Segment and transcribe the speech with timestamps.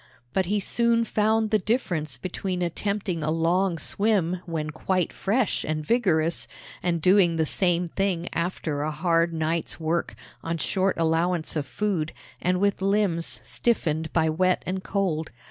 [0.33, 5.85] But he soon found the difference between attempting a long swim when quite fresh and
[5.85, 6.47] vigorous,
[6.81, 12.13] and doing the same thing after a hard night's work, on short allowance of food,
[12.41, 15.29] and with limbs stiffened by wet and cold.